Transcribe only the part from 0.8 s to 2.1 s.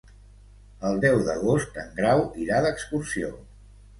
El deu d'agost en